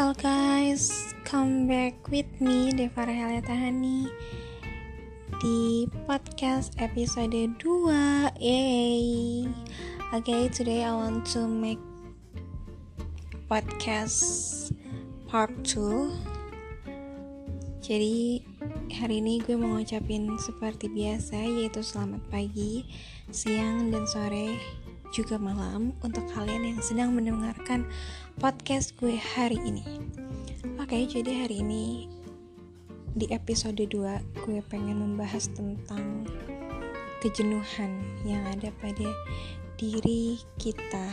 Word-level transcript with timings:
Hello 0.00 0.16
guys, 0.16 1.12
come 1.28 1.68
back 1.68 1.92
with 2.08 2.24
me 2.40 2.72
Deva 2.72 3.04
Rahel 3.04 3.44
Tahani 3.44 4.08
di 5.44 5.84
podcast 6.08 6.72
episode 6.80 7.36
2. 7.60 8.40
Yay. 8.40 9.44
Okay, 10.16 10.48
today 10.48 10.88
I 10.88 10.96
want 10.96 11.28
to 11.36 11.44
make 11.44 11.76
podcast 13.44 14.72
part 15.28 15.52
2. 15.68 16.08
Jadi 17.84 18.40
hari 18.96 19.20
ini 19.20 19.44
gue 19.44 19.60
mau 19.60 19.76
ngucapin 19.76 20.32
seperti 20.40 20.88
biasa 20.88 21.44
yaitu 21.44 21.84
selamat 21.84 22.24
pagi, 22.32 22.88
siang 23.28 23.92
dan 23.92 24.08
sore 24.08 24.79
juga 25.10 25.42
malam 25.42 25.90
untuk 26.06 26.22
kalian 26.30 26.74
yang 26.74 26.80
sedang 26.82 27.10
mendengarkan 27.14 27.82
podcast 28.38 28.94
gue 29.02 29.18
hari 29.18 29.58
ini. 29.66 29.82
Oke, 30.78 31.02
jadi 31.06 31.44
hari 31.46 31.66
ini 31.66 32.06
di 33.18 33.26
episode 33.34 33.78
2 33.78 33.90
gue 34.46 34.58
pengen 34.70 35.02
membahas 35.02 35.50
tentang 35.50 36.22
kejenuhan 37.18 38.00
yang 38.22 38.40
ada 38.46 38.70
pada 38.78 39.10
diri 39.74 40.38
kita, 40.62 41.10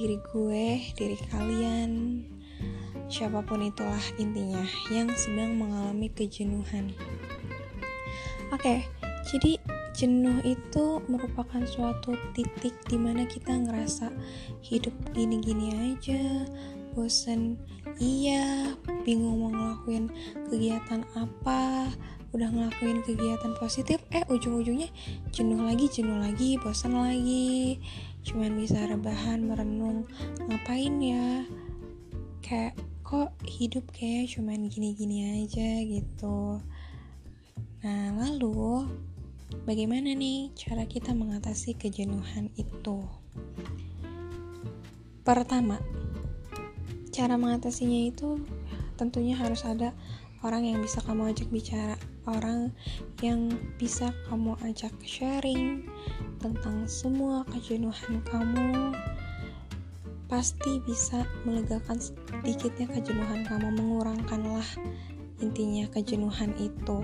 diri 0.00 0.16
gue, 0.32 0.80
diri 0.96 1.18
kalian, 1.28 2.24
siapa 3.12 3.44
pun 3.44 3.60
itulah 3.60 4.02
intinya 4.16 4.64
yang 4.88 5.12
sedang 5.12 5.60
mengalami 5.60 6.08
kejenuhan. 6.08 6.96
Oke, 8.48 8.88
jadi 9.28 9.60
jenuh 9.98 10.38
itu 10.46 11.02
merupakan 11.10 11.58
suatu 11.66 12.14
titik 12.30 12.70
di 12.86 12.94
mana 12.94 13.26
kita 13.26 13.50
ngerasa 13.50 14.14
hidup 14.62 14.94
gini-gini 15.10 15.74
aja 15.74 16.46
bosen. 16.94 17.58
Iya 17.98 18.78
bingung 19.02 19.42
mau 19.42 19.50
ngelakuin 19.50 20.06
kegiatan 20.46 21.02
apa 21.18 21.90
udah 22.30 22.46
ngelakuin 22.46 23.02
kegiatan 23.02 23.58
positif 23.58 23.98
eh 24.14 24.22
ujung-ujungnya 24.30 24.86
jenuh 25.34 25.66
lagi 25.66 25.90
jenuh 25.90 26.22
lagi 26.22 26.54
bosan 26.62 26.94
lagi. 26.94 27.82
Cuman 28.22 28.54
bisa 28.54 28.86
rebahan 28.86 29.50
merenung 29.50 30.06
ngapain 30.46 30.94
ya? 31.02 31.42
Kayak 32.38 32.78
kok 33.02 33.34
hidup 33.50 33.82
kayak 33.90 34.30
cuman 34.30 34.70
gini-gini 34.70 35.42
aja 35.42 35.82
gitu. 35.82 36.62
Nah 37.82 38.14
lalu 38.14 38.86
Bagaimana 39.48 40.12
nih 40.12 40.52
cara 40.52 40.84
kita 40.84 41.16
mengatasi 41.16 41.72
kejenuhan 41.72 42.52
itu? 42.60 43.00
Pertama, 45.24 45.80
cara 47.08 47.40
mengatasinya 47.40 48.12
itu 48.12 48.44
tentunya 49.00 49.32
harus 49.40 49.64
ada 49.64 49.96
orang 50.44 50.68
yang 50.68 50.84
bisa 50.84 51.00
kamu 51.00 51.32
ajak 51.32 51.48
bicara, 51.48 51.96
orang 52.28 52.76
yang 53.24 53.48
bisa 53.80 54.12
kamu 54.28 54.52
ajak 54.68 54.92
sharing 55.00 55.88
tentang 56.44 56.84
semua 56.84 57.40
kejenuhan 57.48 58.20
kamu. 58.28 58.92
Pasti 60.28 60.76
bisa 60.84 61.24
melegakan 61.48 61.96
sedikitnya 61.96 62.84
kejenuhan 62.84 63.48
kamu, 63.48 63.80
mengurangkanlah 63.80 64.68
intinya 65.40 65.88
kejenuhan 65.88 66.52
itu 66.60 67.00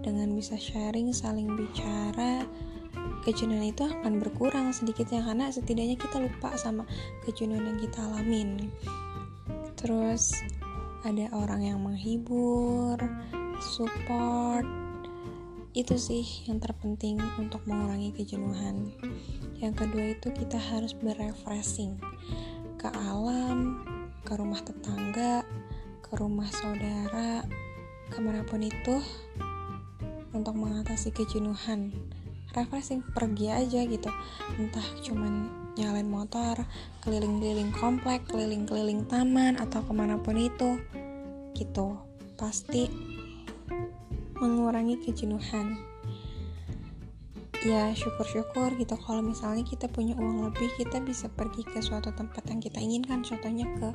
dengan 0.00 0.32
bisa 0.36 0.56
sharing 0.56 1.12
saling 1.12 1.52
bicara 1.56 2.44
kejenuhan 3.20 3.70
itu 3.70 3.84
akan 3.84 4.16
berkurang 4.16 4.72
sedikitnya 4.72 5.20
karena 5.20 5.52
setidaknya 5.52 5.96
kita 6.00 6.16
lupa 6.18 6.56
sama 6.56 6.88
kejenuhan 7.24 7.76
yang 7.76 7.78
kita 7.78 8.00
alamin. 8.00 8.72
Terus 9.76 10.32
ada 11.04 11.28
orang 11.36 11.64
yang 11.64 11.78
menghibur 11.80 12.96
support 13.60 14.64
itu 15.76 15.94
sih 15.94 16.26
yang 16.50 16.58
terpenting 16.58 17.20
untuk 17.38 17.62
mengurangi 17.68 18.10
kejenuhan. 18.16 18.90
Yang 19.60 19.74
kedua 19.84 20.04
itu 20.16 20.28
kita 20.32 20.56
harus 20.56 20.96
berefreshing 20.96 22.00
ke 22.80 22.88
alam 22.88 23.84
ke 24.24 24.32
rumah 24.32 24.60
tetangga 24.64 25.44
ke 26.00 26.12
rumah 26.16 26.48
saudara 26.48 27.44
ke 28.10 28.18
mana 28.18 28.42
pun 28.42 28.64
itu 28.64 28.98
untuk 30.32 30.54
mengatasi 30.56 31.10
kejenuhan. 31.10 31.94
Refreshing 32.50 33.06
pergi 33.14 33.46
aja 33.50 33.86
gitu. 33.86 34.10
Entah 34.58 34.86
cuman 35.06 35.46
nyalain 35.78 36.10
motor 36.10 36.66
keliling-keliling 37.06 37.70
komplek 37.70 38.26
keliling-keliling 38.26 39.06
taman 39.06 39.54
atau 39.54 39.80
ke 39.86 39.92
mana 39.94 40.18
pun 40.18 40.34
itu 40.34 40.82
gitu. 41.54 41.94
Pasti 42.34 42.90
mengurangi 44.40 44.98
kejenuhan. 44.98 45.78
Ya 47.60 47.92
syukur-syukur 47.92 48.74
gitu. 48.80 48.96
Kalau 48.96 49.20
misalnya 49.20 49.62
kita 49.62 49.86
punya 49.86 50.16
uang 50.16 50.48
lebih 50.48 50.72
kita 50.80 50.98
bisa 51.04 51.28
pergi 51.28 51.62
ke 51.62 51.84
suatu 51.84 52.10
tempat 52.10 52.48
yang 52.48 52.58
kita 52.58 52.80
inginkan. 52.80 53.20
Contohnya 53.20 53.68
ke 53.78 53.88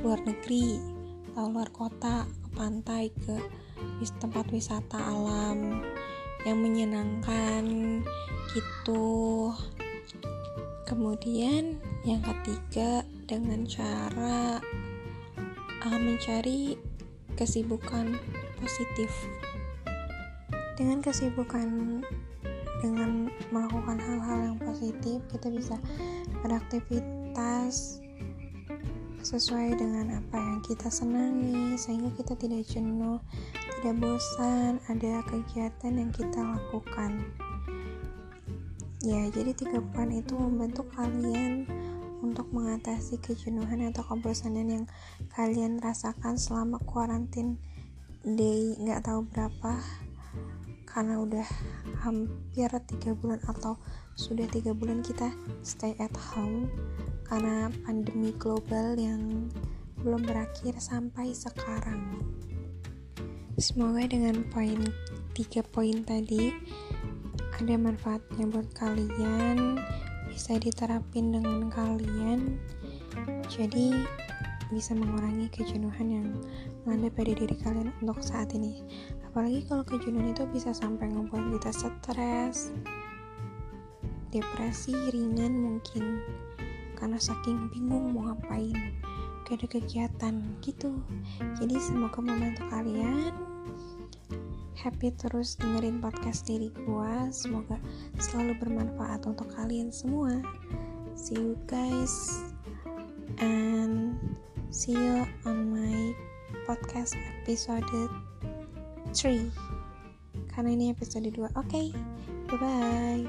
luar 0.00 0.22
negeri 0.22 0.78
atau 1.34 1.50
luar 1.50 1.66
kota 1.74 2.22
ke 2.30 2.48
pantai 2.54 3.10
ke 3.10 3.36
tempat 4.20 4.46
wisata 4.52 4.96
alam 4.96 5.82
yang 6.44 6.60
menyenangkan 6.60 7.64
gitu. 8.52 9.50
Kemudian 10.84 11.80
yang 12.04 12.20
ketiga 12.20 13.00
dengan 13.24 13.64
cara 13.64 14.60
uh, 15.84 15.98
mencari 15.98 16.76
kesibukan 17.34 18.14
positif. 18.60 19.10
Dengan 20.74 21.00
kesibukan 21.00 22.02
dengan 22.84 23.32
melakukan 23.48 23.96
hal-hal 23.96 24.38
yang 24.52 24.58
positif 24.60 25.24
kita 25.32 25.48
bisa 25.48 25.80
beraktivitas 26.44 28.04
sesuai 29.24 29.80
dengan 29.80 30.20
apa 30.20 30.36
yang 30.36 30.60
kita 30.60 30.92
senangi 30.92 31.80
sehingga 31.80 32.12
kita 32.12 32.36
tidak 32.36 32.60
jenuh 32.68 33.16
tidak 33.84 34.00
bosan 34.00 34.80
ada 34.88 35.20
kegiatan 35.28 35.92
yang 35.92 36.08
kita 36.08 36.40
lakukan 36.40 37.20
ya 39.04 39.28
jadi 39.28 39.52
tiga 39.52 39.84
poin 39.92 40.08
itu 40.08 40.32
membantu 40.40 40.88
kalian 40.96 41.68
untuk 42.24 42.48
mengatasi 42.48 43.20
kejenuhan 43.20 43.84
atau 43.92 44.00
kebosanan 44.08 44.72
yang 44.72 44.84
kalian 45.36 45.84
rasakan 45.84 46.40
selama 46.40 46.80
kuarantin 46.88 47.60
day 48.24 48.72
nggak 48.80 49.04
tahu 49.04 49.28
berapa 49.28 49.76
karena 50.88 51.20
udah 51.20 51.48
hampir 52.00 52.72
tiga 52.88 53.12
bulan 53.12 53.44
atau 53.44 53.76
sudah 54.16 54.48
tiga 54.48 54.72
bulan 54.72 55.04
kita 55.04 55.28
stay 55.60 55.92
at 56.00 56.16
home 56.32 56.72
karena 57.28 57.68
pandemi 57.84 58.32
global 58.40 58.96
yang 58.96 59.52
belum 60.00 60.24
berakhir 60.24 60.80
sampai 60.80 61.36
sekarang. 61.36 62.24
Semoga 63.54 64.02
dengan 64.10 64.42
poin 64.50 64.82
tiga 65.30 65.62
poin 65.70 66.02
tadi 66.02 66.50
ada 67.54 67.78
manfaatnya 67.78 68.50
buat 68.50 68.66
kalian, 68.74 69.78
bisa 70.26 70.58
diterapin 70.58 71.30
dengan 71.30 71.70
kalian, 71.70 72.58
jadi 73.46 73.94
bisa 74.74 74.98
mengurangi 74.98 75.46
kejenuhan 75.54 76.06
yang 76.10 76.26
melanda 76.82 77.14
pada 77.14 77.30
diri 77.30 77.54
kalian 77.62 77.94
untuk 78.02 78.18
saat 78.26 78.50
ini. 78.58 78.82
Apalagi 79.30 79.62
kalau 79.70 79.86
kejenuhan 79.86 80.34
itu 80.34 80.42
bisa 80.50 80.74
sampai 80.74 81.14
ngebuat 81.14 81.54
kita 81.54 81.70
stres, 81.70 82.74
depresi 84.34 84.98
ringan 85.14 85.54
mungkin 85.62 86.18
karena 86.98 87.22
saking 87.22 87.70
bingung 87.70 88.18
mau 88.18 88.34
ngapain 88.34 88.98
gak 89.44 89.60
ada 89.60 89.68
kegiatan 89.68 90.34
gitu. 90.64 91.00
Jadi 91.60 91.76
semoga 91.78 92.18
membantu 92.24 92.64
kalian. 92.72 93.32
Happy 94.74 95.14
terus 95.16 95.56
dengerin 95.56 96.00
podcast 96.00 96.44
diri 96.44 96.68
gua. 96.84 97.28
Semoga 97.32 97.80
selalu 98.20 98.56
bermanfaat 98.60 99.24
untuk 99.24 99.48
kalian 99.54 99.88
semua. 99.88 100.40
See 101.14 101.38
you 101.38 101.56
guys 101.70 102.42
and 103.38 104.18
see 104.74 104.92
you 104.92 105.22
on 105.46 105.70
my 105.70 106.12
podcast 106.66 107.14
episode 107.42 107.86
3 109.14 109.50
karena 110.54 110.70
ini 110.74 110.90
episode 110.90 111.30
2 111.30 111.54
oke 111.54 111.66
okay, 111.66 111.94
bye 112.50 112.58
bye 112.58 113.22